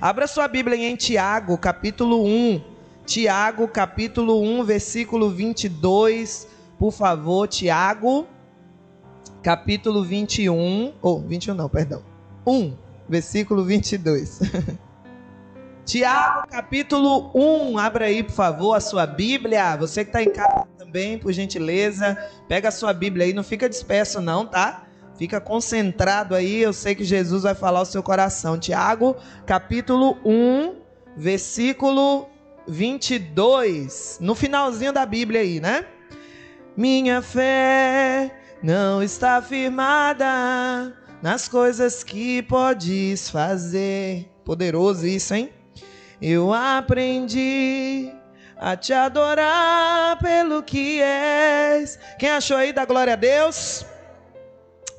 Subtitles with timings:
[0.00, 2.62] Abra sua Bíblia em Tiago, capítulo 1.
[3.04, 6.48] Tiago, capítulo 1, versículo 22.
[6.78, 8.26] Por favor, Tiago,
[9.42, 10.94] capítulo 21.
[11.02, 12.02] Ou, oh, 21 não, perdão.
[12.46, 12.74] 1,
[13.06, 14.40] versículo 22.
[15.84, 17.76] Tiago, capítulo 1.
[17.76, 19.76] Abra aí, por favor, a sua Bíblia.
[19.76, 22.16] Você que está em casa também, por gentileza,
[22.48, 23.34] pega a sua Bíblia aí.
[23.34, 24.86] Não fica disperso, não, tá?
[25.20, 28.58] Fica concentrado aí, eu sei que Jesus vai falar o seu coração.
[28.58, 29.14] Tiago,
[29.44, 30.76] capítulo 1,
[31.14, 32.26] versículo
[32.66, 34.16] 22.
[34.18, 35.84] No finalzinho da Bíblia aí, né?
[36.74, 44.26] Minha fé não está firmada nas coisas que podes fazer.
[44.42, 45.50] Poderoso isso, hein?
[46.18, 48.10] Eu aprendi
[48.56, 51.98] a te adorar pelo que és.
[52.18, 53.84] Quem achou aí da glória a Deus?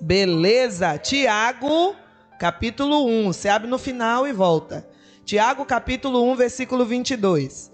[0.02, 0.98] Beleza.
[0.98, 1.96] Tiago,
[2.40, 3.34] capítulo 1.
[3.34, 4.88] Você abre no final e volta.
[5.24, 7.72] Tiago, capítulo 1, versículo 22.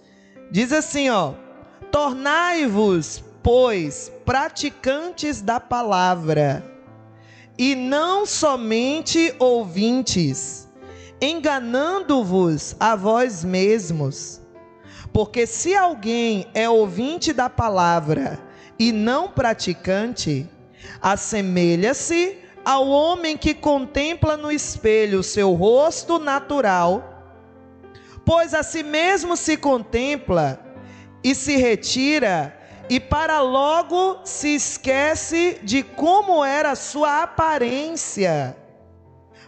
[0.52, 1.36] Diz assim, ó:
[1.90, 6.70] Tornai-vos, pois, praticantes da palavra,
[7.58, 10.68] e não somente ouvintes,
[11.22, 14.42] enganando-vos a vós mesmos.
[15.14, 18.38] Porque se alguém é ouvinte da palavra
[18.78, 20.50] e não praticante,
[21.02, 27.36] assemelha-se ao homem que contempla no espelho o seu rosto natural,
[28.26, 30.60] pois a si mesmo se contempla
[31.24, 32.54] e se retira,
[32.90, 38.56] e para logo se esquece de como era a sua aparência.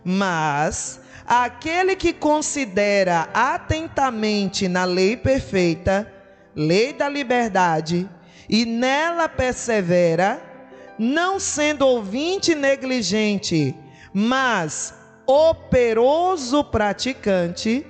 [0.03, 6.11] Mas aquele que considera atentamente na lei perfeita,
[6.55, 8.09] lei da liberdade,
[8.49, 10.48] e nela persevera,
[10.99, 13.73] não sendo ouvinte negligente,
[14.13, 14.93] mas
[15.25, 17.87] operoso praticante,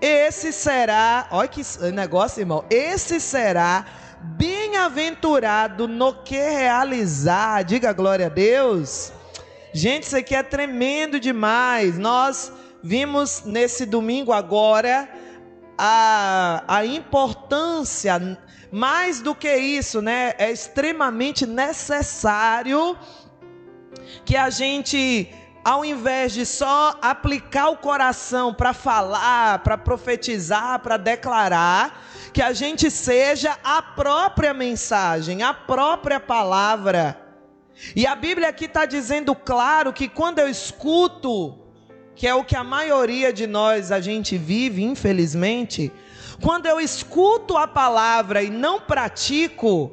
[0.00, 1.62] esse será, olha que
[1.94, 3.86] negócio, irmão, esse será
[4.20, 7.62] bem-aventurado no que realizar.
[7.64, 9.12] Diga glória a Deus.
[9.72, 11.98] Gente, isso aqui é tremendo demais.
[11.98, 15.08] Nós vimos nesse domingo agora
[15.78, 18.38] a, a importância
[18.72, 20.32] mais do que isso, né?
[20.38, 22.96] É extremamente necessário
[24.24, 25.28] que a gente,
[25.62, 32.54] ao invés de só aplicar o coração para falar, para profetizar, para declarar, que a
[32.54, 37.18] gente seja a própria mensagem, a própria palavra.
[37.94, 41.58] E a Bíblia aqui está dizendo claro que quando eu escuto,
[42.14, 45.92] que é o que a maioria de nós a gente vive, infelizmente,
[46.42, 49.92] quando eu escuto a palavra e não pratico,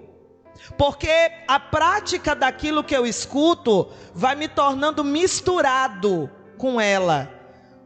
[0.75, 7.31] porque a prática daquilo que eu escuto vai me tornando misturado com ela.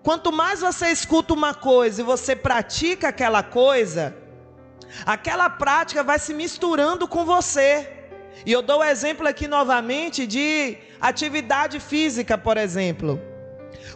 [0.02, 4.16] Quanto mais você escuta uma coisa e você pratica aquela coisa,
[5.06, 7.90] aquela prática vai se misturando com você.
[8.46, 13.20] E eu dou o exemplo aqui novamente de atividade física, por exemplo.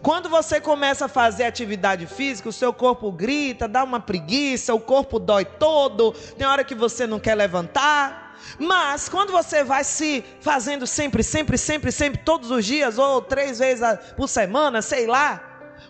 [0.01, 4.79] Quando você começa a fazer atividade física, o seu corpo grita, dá uma preguiça, o
[4.79, 8.35] corpo dói todo, tem hora que você não quer levantar.
[8.59, 13.59] Mas quando você vai se fazendo sempre, sempre, sempre, sempre, todos os dias, ou três
[13.59, 13.83] vezes
[14.15, 15.41] por semana, sei lá,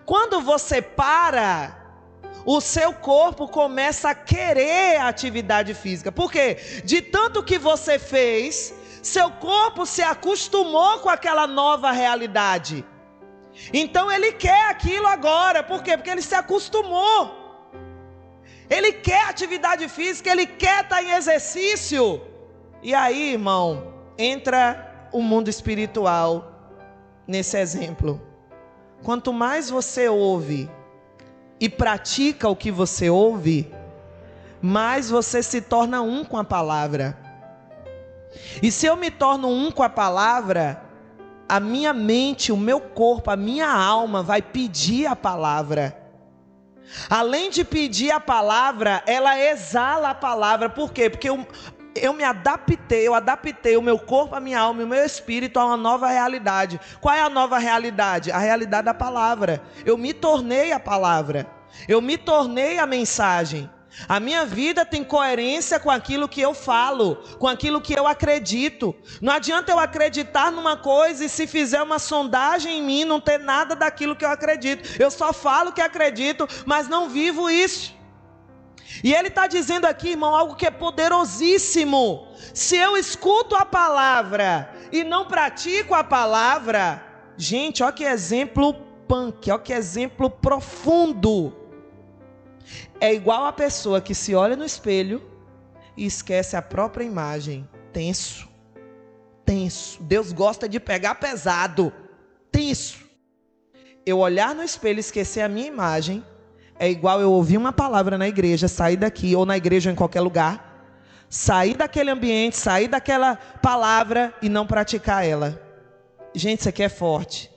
[0.05, 1.75] quando você para,
[2.45, 6.11] o seu corpo começa a querer a atividade física.
[6.11, 6.57] Por quê?
[6.83, 8.73] De tanto que você fez,
[9.03, 12.85] seu corpo se acostumou com aquela nova realidade.
[13.73, 15.97] Então ele quer aquilo agora, por quê?
[15.97, 17.47] Porque ele se acostumou.
[18.69, 22.21] Ele quer atividade física, ele quer estar em exercício.
[22.83, 26.51] E aí, irmão, entra o mundo espiritual
[27.25, 28.21] nesse exemplo.
[29.03, 30.69] Quanto mais você ouve
[31.59, 33.73] e pratica o que você ouve,
[34.61, 37.17] mais você se torna um com a palavra.
[38.61, 40.81] E se eu me torno um com a palavra,
[41.47, 45.97] a minha mente, o meu corpo, a minha alma vai pedir a palavra.
[47.09, 50.69] Além de pedir a palavra, ela exala a palavra.
[50.69, 51.09] Por quê?
[51.09, 51.45] Porque eu,
[51.95, 55.59] eu me adaptei, eu adaptei o meu corpo, a minha alma e o meu espírito
[55.59, 56.79] a uma nova realidade.
[57.01, 58.31] Qual é a nova realidade?
[58.31, 59.61] A realidade da palavra.
[59.85, 61.47] Eu me tornei a palavra.
[61.87, 63.69] Eu me tornei a mensagem.
[64.07, 68.93] A minha vida tem coerência com aquilo que eu falo, com aquilo que eu acredito.
[69.21, 73.39] Não adianta eu acreditar numa coisa e se fizer uma sondagem em mim não ter
[73.39, 75.01] nada daquilo que eu acredito.
[75.01, 77.95] Eu só falo que acredito, mas não vivo isso.
[79.03, 82.27] E ele está dizendo aqui, irmão, algo que é poderosíssimo.
[82.53, 87.03] Se eu escuto a palavra e não pratico a palavra,
[87.35, 88.73] gente, olha que exemplo
[89.07, 91.66] punk, olha que exemplo profundo.
[92.99, 95.21] É igual a pessoa que se olha no espelho
[95.95, 97.67] e esquece a própria imagem.
[97.93, 98.47] Tenso.
[99.45, 100.01] Tenso.
[100.03, 101.91] Deus gosta de pegar pesado.
[102.51, 103.05] Tenso.
[104.05, 106.23] Eu olhar no espelho e esquecer a minha imagem
[106.79, 109.95] é igual eu ouvir uma palavra na igreja, sair daqui ou na igreja ou em
[109.95, 110.85] qualquer lugar,
[111.29, 115.61] sair daquele ambiente, sair daquela palavra e não praticar ela.
[116.33, 117.51] Gente, isso aqui é forte.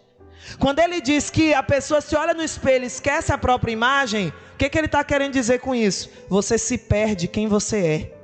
[0.58, 4.28] Quando ele diz que a pessoa se olha no espelho e esquece a própria imagem,
[4.54, 6.10] o que, que ele está querendo dizer com isso?
[6.28, 8.20] Você se perde quem você é.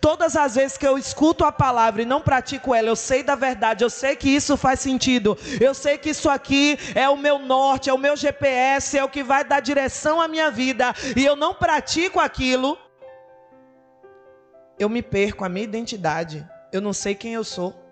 [0.00, 3.34] Todas as vezes que eu escuto a palavra e não pratico ela, eu sei da
[3.34, 7.38] verdade, eu sei que isso faz sentido, eu sei que isso aqui é o meu
[7.38, 11.24] norte, é o meu GPS, é o que vai dar direção à minha vida, e
[11.24, 12.78] eu não pratico aquilo,
[14.78, 17.85] eu me perco a minha identidade, eu não sei quem eu sou,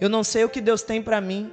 [0.00, 1.52] eu não sei o que Deus tem para mim,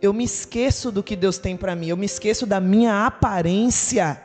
[0.00, 4.20] eu me esqueço do que Deus tem para mim, eu me esqueço da minha aparência.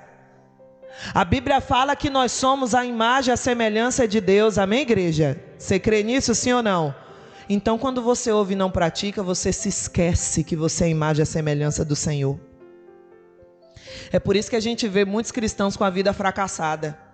[1.14, 5.40] A Bíblia fala que nós somos a imagem a semelhança de Deus, amém, igreja?
[5.58, 6.94] Você crê nisso, sim ou não?
[7.48, 11.24] Então, quando você ouve e não pratica, você se esquece que você é a imagem
[11.24, 12.40] a semelhança do Senhor.
[14.12, 17.09] É por isso que a gente vê muitos cristãos com a vida fracassada.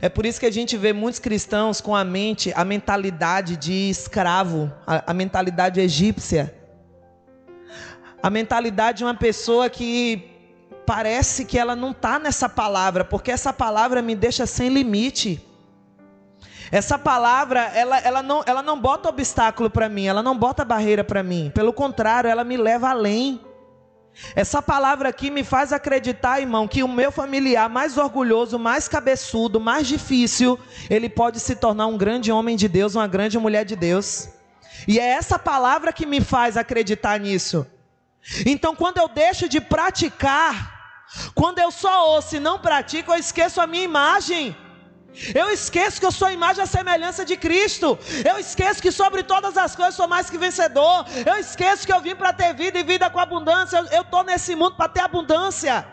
[0.00, 3.90] É por isso que a gente vê muitos cristãos com a mente, a mentalidade de
[3.90, 6.54] escravo, a, a mentalidade egípcia.
[8.22, 10.30] A mentalidade de uma pessoa que
[10.86, 15.46] parece que ela não está nessa palavra, porque essa palavra me deixa sem limite.
[16.72, 21.02] Essa palavra, ela, ela, não, ela não bota obstáculo para mim, ela não bota barreira
[21.02, 21.50] para mim.
[21.54, 23.40] Pelo contrário, ela me leva além.
[24.34, 29.60] Essa palavra aqui me faz acreditar, irmão, que o meu familiar mais orgulhoso, mais cabeçudo,
[29.60, 30.58] mais difícil,
[30.88, 34.28] ele pode se tornar um grande homem de Deus, uma grande mulher de Deus.
[34.86, 37.66] E é essa palavra que me faz acreditar nisso.
[38.46, 40.80] Então, quando eu deixo de praticar,
[41.34, 44.56] quando eu só ouço e não pratico, eu esqueço a minha imagem.
[45.34, 47.98] Eu esqueço que eu sou a imagem e a semelhança de Cristo.
[48.24, 51.04] Eu esqueço que sobre todas as coisas sou mais que vencedor.
[51.26, 53.84] Eu esqueço que eu vim para ter vida e vida com abundância.
[53.90, 55.86] Eu estou nesse mundo para ter abundância.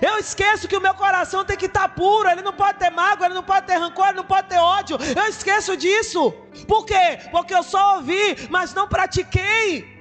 [0.00, 2.90] Eu esqueço que o meu coração tem que estar tá puro, ele não pode ter
[2.90, 4.96] mágoa, ele não pode ter rancor, ele não pode ter ódio.
[5.16, 6.30] Eu esqueço disso.
[6.68, 7.18] Por quê?
[7.30, 9.91] Porque eu só ouvi, mas não pratiquei.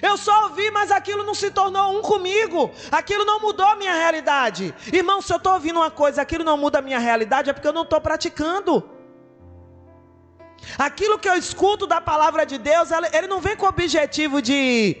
[0.00, 2.70] Eu só ouvi, mas aquilo não se tornou um comigo.
[2.92, 4.74] Aquilo não mudou a minha realidade.
[4.92, 7.66] Irmão, se eu estou ouvindo uma coisa, aquilo não muda a minha realidade, é porque
[7.66, 8.88] eu não estou praticando.
[10.78, 14.96] Aquilo que eu escuto da palavra de Deus, ele não vem com o objetivo de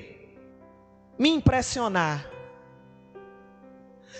[1.18, 2.26] me impressionar.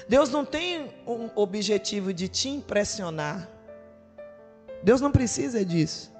[0.09, 3.49] Deus não tem um objetivo de te impressionar.
[4.83, 6.13] Deus não precisa disso.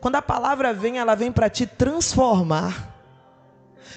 [0.00, 2.93] Quando a palavra vem, ela vem para te transformar.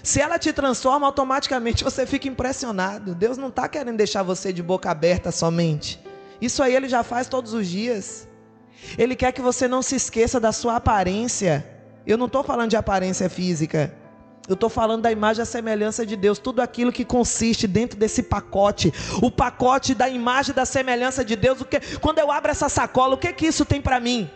[0.04, 3.16] Se ela te transforma, automaticamente você fica impressionado.
[3.16, 6.00] Deus não está querendo deixar você de boca aberta somente.
[6.42, 8.28] Isso aí ele já faz todos os dias.
[8.98, 11.66] Ele quer que você não se esqueça da sua aparência.
[12.06, 13.94] Eu não estou falando de aparência física.
[14.48, 18.24] Eu estou falando da imagem e semelhança de Deus, tudo aquilo que consiste dentro desse
[18.24, 21.60] pacote, o pacote da imagem e da semelhança de Deus.
[21.60, 24.30] O que, quando eu abro essa sacola, o que que isso tem para mim?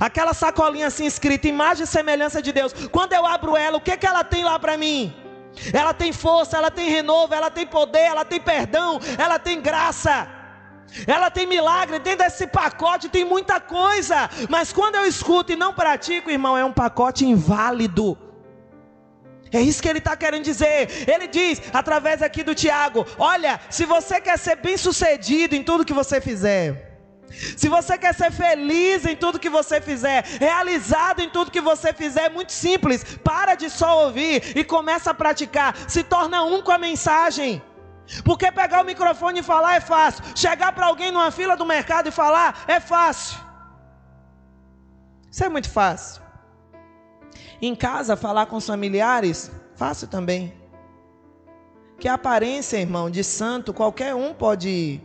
[0.00, 2.72] Aquela sacolinha assim escrita, imagem e semelhança de Deus.
[2.90, 5.14] Quando eu abro ela, o que, que ela tem lá para mim?
[5.72, 10.28] Ela tem força, ela tem renovo, ela tem poder, ela tem perdão, ela tem graça.
[11.06, 15.72] Ela tem milagre, dentro desse pacote tem muita coisa, mas quando eu escuto e não
[15.74, 18.16] pratico, irmão, é um pacote inválido.
[19.52, 21.08] É isso que ele está querendo dizer.
[21.08, 25.84] Ele diz, através aqui do Tiago: Olha, se você quer ser bem sucedido em tudo
[25.84, 26.93] que você fizer,
[27.56, 31.92] se você quer ser feliz em tudo que você fizer, realizado em tudo que você
[31.92, 33.04] fizer, é muito simples.
[33.24, 35.76] Para de só ouvir e começa a praticar.
[35.88, 37.62] Se torna um com a mensagem.
[38.24, 40.22] Porque pegar o microfone e falar é fácil.
[40.36, 43.38] Chegar para alguém numa fila do mercado e falar é fácil.
[45.30, 46.22] Isso é muito fácil.
[47.60, 50.52] Em casa, falar com os familiares, fácil também.
[51.98, 55.00] Que a aparência, irmão, de santo, qualquer um pode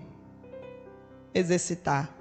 [1.34, 2.19] exercitar.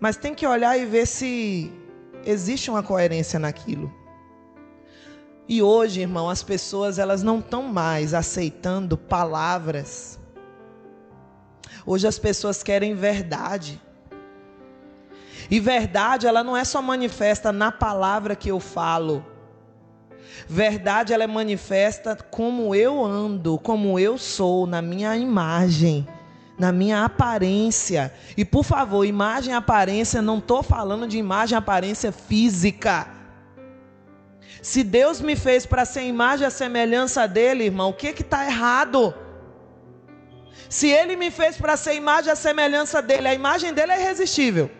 [0.00, 1.70] Mas tem que olhar e ver se
[2.24, 3.92] existe uma coerência naquilo.
[5.46, 10.18] E hoje, irmão, as pessoas elas não estão mais aceitando palavras.
[11.84, 13.80] Hoje as pessoas querem verdade.
[15.50, 19.26] E verdade, ela não é só manifesta na palavra que eu falo.
[20.48, 26.06] Verdade, ela é manifesta como eu ando, como eu sou, na minha imagem
[26.60, 28.12] na minha aparência.
[28.36, 33.08] E por favor, imagem aparência, não estou falando de imagem aparência física.
[34.60, 38.44] Se Deus me fez para ser imagem e semelhança dele, irmão, o que que está
[38.44, 39.14] errado?
[40.68, 44.70] Se ele me fez para ser imagem e semelhança dele, a imagem dele é irresistível.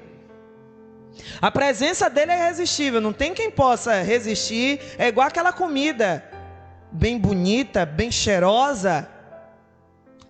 [1.41, 4.81] A presença dele é irresistível, não tem quem possa resistir.
[4.99, 6.23] É igual aquela comida,
[6.93, 9.09] bem bonita, bem cheirosa.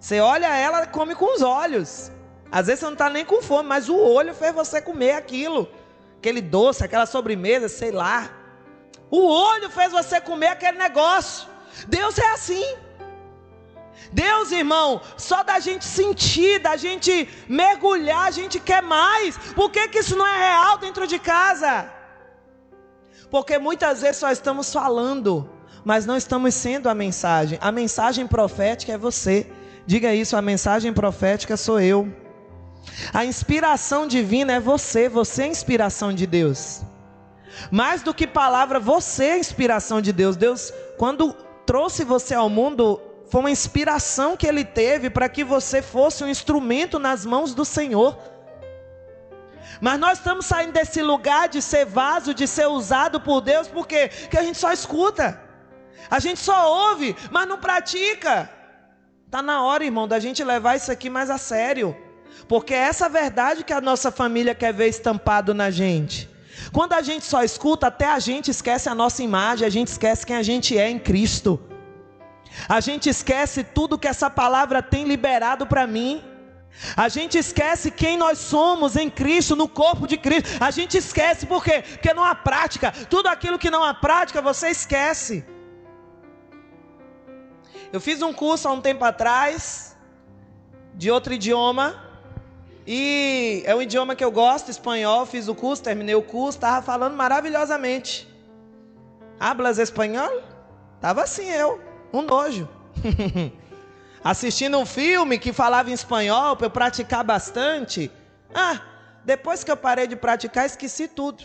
[0.01, 2.11] Você olha ela, come com os olhos.
[2.51, 5.69] Às vezes você não está nem com fome, mas o olho fez você comer aquilo.
[6.17, 8.31] Aquele doce, aquela sobremesa, sei lá.
[9.11, 11.47] O olho fez você comer aquele negócio.
[11.87, 12.65] Deus é assim.
[14.11, 19.37] Deus, irmão, só da gente sentir, da gente mergulhar, a gente quer mais.
[19.55, 21.93] Por que, que isso não é real dentro de casa?
[23.31, 25.49] Porque muitas vezes só estamos falando,
[25.85, 27.59] mas não estamos sendo a mensagem.
[27.61, 29.47] A mensagem profética é você.
[29.87, 32.13] Diga isso, a mensagem profética sou eu.
[33.13, 36.83] A inspiração divina é você, você é a inspiração de Deus.
[37.71, 40.37] Mais do que palavra, você é a inspiração de Deus.
[40.37, 41.33] Deus, quando
[41.67, 46.29] trouxe você ao mundo, foi uma inspiração que ele teve para que você fosse um
[46.29, 48.19] instrumento nas mãos do Senhor.
[49.81, 54.09] Mas nós estamos saindo desse lugar de ser vaso, de ser usado por Deus, porque
[54.09, 55.41] que a gente só escuta,
[56.11, 58.51] a gente só ouve, mas não pratica.
[59.31, 61.97] Está na hora, irmão, da gente levar isso aqui mais a sério,
[62.49, 66.29] porque é essa verdade que a nossa família quer ver estampado na gente.
[66.73, 70.27] Quando a gente só escuta, até a gente esquece a nossa imagem, a gente esquece
[70.27, 71.61] quem a gente é em Cristo.
[72.69, 76.25] A gente esquece tudo que essa palavra tem liberado para mim.
[76.97, 80.49] A gente esquece quem nós somos em Cristo, no corpo de Cristo.
[80.59, 81.85] A gente esquece por quê?
[81.89, 82.91] Porque não há prática.
[83.09, 85.45] Tudo aquilo que não há prática, você esquece.
[87.93, 89.97] Eu fiz um curso há um tempo atrás
[90.95, 91.97] de outro idioma.
[92.87, 95.27] E é um idioma que eu gosto, espanhol.
[95.27, 98.29] Fiz o curso, terminei o curso, estava falando maravilhosamente.
[99.39, 100.43] Hablas espanhol?
[101.01, 101.81] Tava assim eu
[102.13, 102.69] um nojo.
[104.23, 108.11] Assistindo um filme que falava em espanhol para eu praticar bastante.
[108.55, 108.81] Ah,
[109.25, 111.43] depois que eu parei de praticar, esqueci tudo.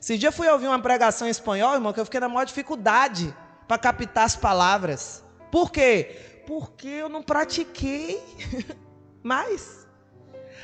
[0.00, 3.34] Esse dia fui ouvir uma pregação em espanhol, irmão, que eu fiquei na maior dificuldade
[3.66, 5.22] para captar as palavras.
[5.50, 6.42] Por quê?
[6.46, 8.22] Porque eu não pratiquei
[9.22, 9.86] mais.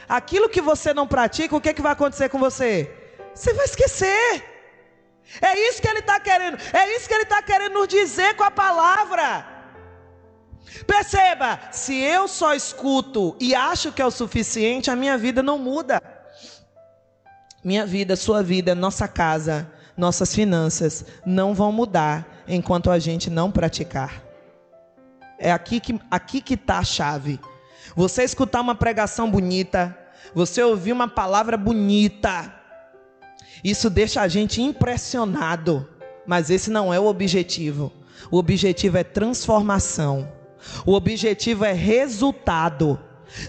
[0.09, 2.91] Aquilo que você não pratica, o que, que vai acontecer com você?
[3.35, 4.45] Você vai esquecer.
[5.41, 8.45] É isso que ele está querendo, é isso que ele está querendo nos dizer com
[8.45, 9.47] a palavra.
[10.87, 15.59] Perceba, se eu só escuto e acho que é o suficiente, a minha vida não
[15.59, 16.01] muda.
[17.63, 23.51] Minha vida, sua vida, nossa casa, nossas finanças não vão mudar enquanto a gente não
[23.51, 24.24] praticar.
[25.45, 27.39] É aqui que aqui que está a chave.
[27.95, 29.95] Você escutar uma pregação bonita,
[30.35, 32.51] você ouvir uma palavra bonita,
[33.63, 35.87] isso deixa a gente impressionado,
[36.27, 37.93] mas esse não é o objetivo.
[38.31, 40.33] O objetivo é transformação.
[40.87, 42.99] O objetivo é resultado.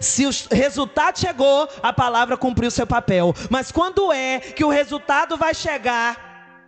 [0.01, 3.33] Se o resultado chegou, a palavra cumpriu seu papel.
[3.49, 6.59] Mas quando é que o resultado vai chegar?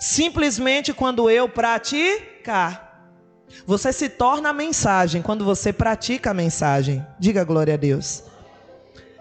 [0.00, 2.85] Simplesmente quando eu praticar.
[3.66, 7.04] Você se torna a mensagem quando você pratica a mensagem.
[7.18, 8.22] Diga glória a Deus.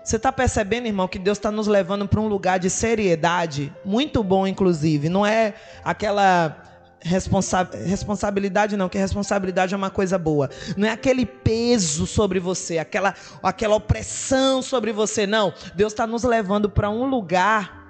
[0.04, 4.24] Você está percebendo, irmão, que Deus está nos levando para um lugar de seriedade, muito
[4.24, 5.10] bom, inclusive.
[5.10, 6.62] Não é aquela
[7.00, 10.48] responsa responsabilidade, não, que responsabilidade é uma coisa boa.
[10.78, 15.52] Não é aquele peso sobre você, aquela, aquela opressão sobre você, não.
[15.74, 17.84] Deus está nos levando para um lugar.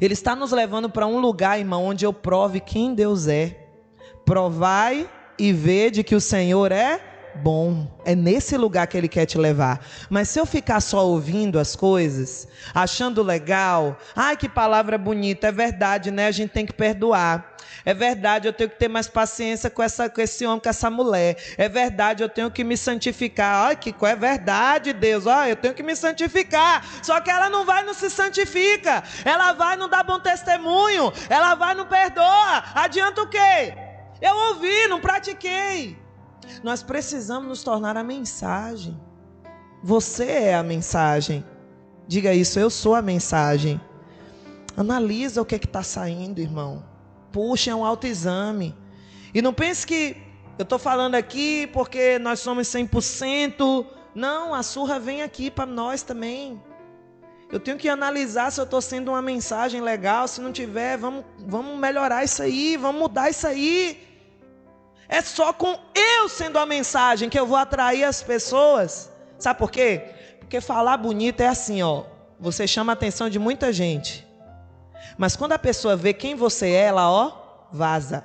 [0.00, 3.61] Ele está nos levando para um lugar, irmão, onde eu prove quem Deus é.
[4.24, 7.00] Provai e vede que o Senhor é
[7.34, 7.86] bom.
[8.04, 9.84] É nesse lugar que ele quer te levar.
[10.10, 15.52] Mas se eu ficar só ouvindo as coisas, achando legal, ai que palavra bonita, é
[15.52, 16.26] verdade, né?
[16.26, 17.52] A gente tem que perdoar.
[17.84, 20.90] É verdade, eu tenho que ter mais paciência com, essa, com esse homem, com essa
[20.90, 21.36] mulher.
[21.56, 23.66] É verdade, eu tenho que me santificar.
[23.66, 25.26] Ai, que é verdade, Deus.
[25.26, 26.84] Ai, eu tenho que me santificar.
[27.02, 29.02] Só que ela não vai, não se santifica.
[29.24, 31.12] Ela vai, não dá bom testemunho.
[31.28, 32.62] Ela vai, não perdoa.
[32.74, 33.74] Adianta o quê?
[34.22, 35.98] Eu ouvi, não pratiquei.
[36.62, 38.96] Nós precisamos nos tornar a mensagem.
[39.82, 41.44] Você é a mensagem.
[42.06, 43.80] Diga isso, eu sou a mensagem.
[44.76, 46.84] Analisa o que é está saindo, irmão.
[47.32, 48.76] Puxa, é um autoexame.
[49.34, 50.16] E não pense que
[50.56, 53.84] eu estou falando aqui porque nós somos 100%.
[54.14, 56.62] Não, a surra vem aqui para nós também.
[57.50, 60.28] Eu tenho que analisar se eu estou sendo uma mensagem legal.
[60.28, 64.11] Se não tiver, vamos, vamos melhorar isso aí, vamos mudar isso aí.
[65.12, 69.10] É só com eu sendo a mensagem que eu vou atrair as pessoas.
[69.38, 70.06] Sabe por quê?
[70.38, 72.04] Porque falar bonito é assim, ó.
[72.40, 74.26] Você chama a atenção de muita gente.
[75.18, 77.30] Mas quando a pessoa vê quem você é, ela, ó,
[77.70, 78.24] vaza.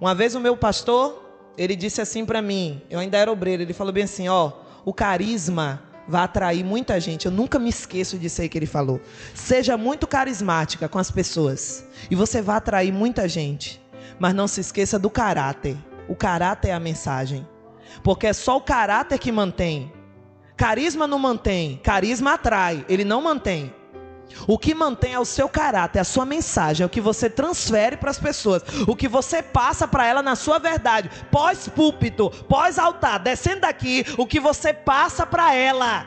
[0.00, 3.72] Uma vez o meu pastor, ele disse assim para mim, eu ainda era obreiro, ele
[3.72, 4.50] falou bem assim, ó,
[4.84, 7.26] o carisma vai atrair muita gente.
[7.26, 9.00] Eu nunca me esqueço disso aí que ele falou.
[9.32, 13.80] Seja muito carismática com as pessoas e você vai atrair muita gente.
[14.18, 15.76] Mas não se esqueça do caráter.
[16.10, 17.46] O caráter é a mensagem.
[18.02, 19.92] Porque é só o caráter que mantém.
[20.56, 23.72] Carisma não mantém, carisma atrai, ele não mantém.
[24.48, 27.96] O que mantém é o seu caráter, a sua mensagem, é o que você transfere
[27.96, 33.60] para as pessoas, o que você passa para ela na sua verdade, pós-púlpito, pós-altar, descendo
[33.60, 36.06] daqui, o que você passa para ela.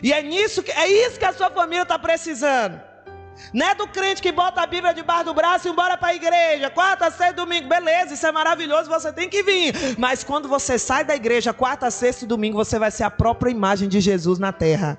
[0.00, 2.87] E é nisso que é isso que a sua família está precisando.
[3.52, 6.14] Não é do crente que bota a Bíblia debaixo do braço e embora para a
[6.14, 6.70] igreja.
[6.70, 7.68] Quarta, sexta, domingo.
[7.68, 9.74] Beleza, isso é maravilhoso, você tem que vir.
[9.98, 13.50] Mas quando você sai da igreja, quarta, sexta e domingo, você vai ser a própria
[13.50, 14.98] imagem de Jesus na terra.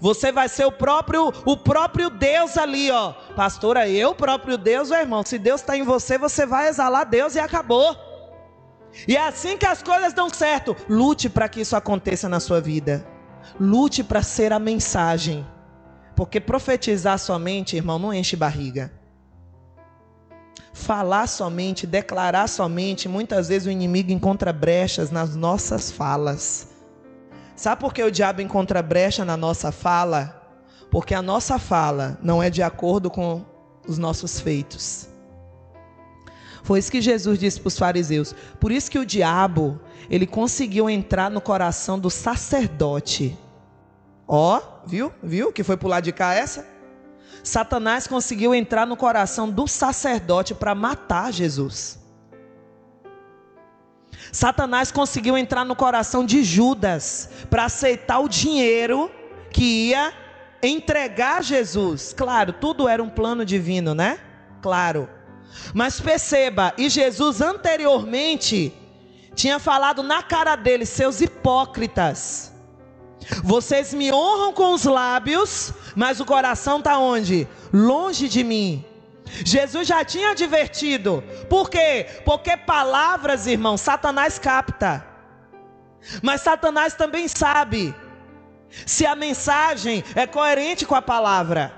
[0.00, 3.12] Você vai ser o próprio, o próprio Deus ali, ó.
[3.36, 5.22] Pastora, eu próprio Deus, meu irmão.
[5.24, 7.96] Se Deus está em você, você vai exalar Deus e acabou.
[9.06, 10.74] E é assim que as coisas dão certo.
[10.88, 13.06] Lute para que isso aconteça na sua vida.
[13.60, 15.46] Lute para ser a mensagem.
[16.18, 18.90] Porque profetizar somente, irmão, não enche barriga.
[20.72, 26.70] Falar somente, declarar somente, muitas vezes o inimigo encontra brechas nas nossas falas.
[27.54, 30.42] Sabe por que o diabo encontra brecha na nossa fala?
[30.90, 33.44] Porque a nossa fala não é de acordo com
[33.86, 35.08] os nossos feitos.
[36.64, 38.34] Foi isso que Jesus disse para os fariseus.
[38.58, 43.38] Por isso que o diabo, ele conseguiu entrar no coração do sacerdote.
[44.28, 45.10] Ó, viu?
[45.22, 46.66] Viu que foi por lado de cá essa?
[47.42, 51.98] Satanás conseguiu entrar no coração do sacerdote para matar Jesus.
[54.30, 59.10] Satanás conseguiu entrar no coração de Judas para aceitar o dinheiro
[59.50, 60.12] que ia
[60.62, 62.12] entregar Jesus.
[62.12, 64.18] Claro, tudo era um plano divino, né?
[64.60, 65.08] Claro.
[65.72, 68.74] Mas perceba, e Jesus anteriormente
[69.34, 72.52] tinha falado na cara deles, seus hipócritas.
[73.42, 77.46] Vocês me honram com os lábios, mas o coração está onde?
[77.72, 78.84] Longe de mim.
[79.44, 81.22] Jesus já tinha advertido.
[81.48, 82.06] Por quê?
[82.24, 85.04] Porque palavras, irmão, Satanás capta.
[86.22, 87.94] Mas Satanás também sabe
[88.86, 91.72] se a mensagem é coerente com a palavra.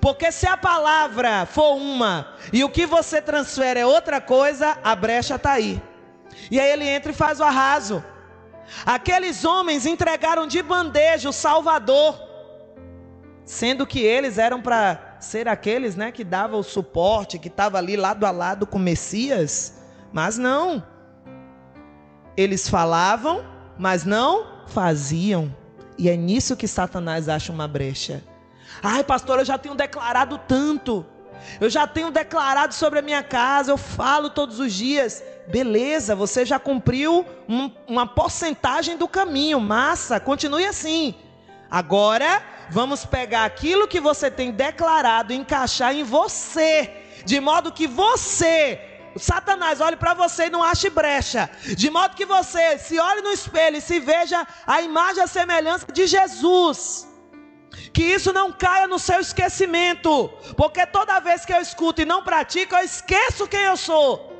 [0.00, 4.96] Porque se a palavra for uma e o que você transfere é outra coisa, a
[4.96, 5.80] brecha está aí.
[6.50, 8.02] E aí ele entra e faz o arraso.
[8.84, 12.18] Aqueles homens entregaram de bandeja o Salvador,
[13.44, 17.96] sendo que eles eram para ser aqueles né, que davam o suporte, que estava ali
[17.96, 19.74] lado a lado com o Messias,
[20.12, 20.82] mas não.
[22.36, 23.44] Eles falavam,
[23.78, 25.54] mas não faziam.
[25.96, 28.22] E é nisso que Satanás acha uma brecha.
[28.82, 31.06] Ai, pastor, eu já tenho declarado tanto.
[31.60, 35.22] Eu já tenho declarado sobre a minha casa, eu falo todos os dias.
[35.46, 41.14] Beleza, você já cumpriu um, uma porcentagem do caminho, massa, continue assim.
[41.70, 46.90] Agora vamos pegar aquilo que você tem declarado e encaixar em você,
[47.26, 48.80] de modo que você,
[49.16, 53.32] Satanás, olhe para você e não ache brecha, de modo que você se olhe no
[53.32, 57.06] espelho e se veja a imagem e a semelhança de Jesus.
[57.92, 62.22] Que isso não caia no seu esquecimento, porque toda vez que eu escuto e não
[62.22, 64.33] pratico, eu esqueço quem eu sou.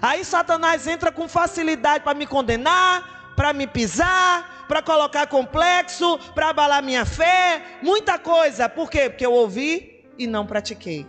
[0.00, 6.50] Aí Satanás entra com facilidade para me condenar, para me pisar, para colocar complexo, para
[6.50, 8.68] abalar minha fé, muita coisa.
[8.68, 9.10] Por quê?
[9.10, 11.06] Porque eu ouvi e não pratiquei.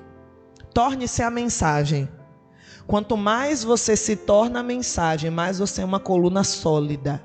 [0.73, 2.09] Torne-se a mensagem.
[2.87, 7.21] Quanto mais você se torna a mensagem, mais você é uma coluna sólida.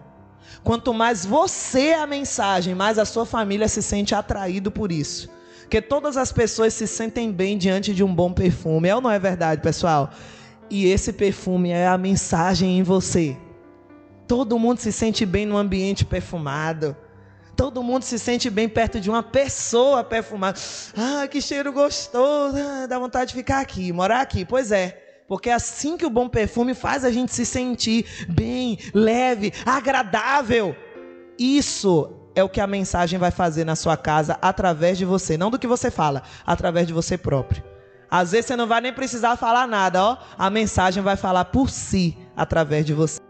[0.62, 5.30] Quanto mais você é a mensagem, mais a sua família se sente atraído por isso.
[5.62, 8.88] Porque todas as pessoas se sentem bem diante de um bom perfume.
[8.88, 10.10] É ou não é verdade, pessoal?
[10.70, 13.36] E esse perfume é a mensagem em você.
[14.26, 16.96] Todo mundo se sente bem no ambiente perfumado.
[17.56, 20.58] Todo mundo se sente bem perto de uma pessoa perfumada.
[20.96, 22.56] Ah, que cheiro gostoso.
[22.56, 24.44] Ah, dá vontade de ficar aqui, morar aqui.
[24.44, 25.24] Pois é.
[25.26, 30.76] Porque é assim que o bom perfume faz a gente se sentir bem, leve, agradável.
[31.38, 35.50] Isso é o que a mensagem vai fazer na sua casa através de você, não
[35.50, 37.62] do que você fala, através de você próprio.
[38.10, 40.16] Às vezes você não vai nem precisar falar nada, ó.
[40.38, 43.27] A mensagem vai falar por si através de você.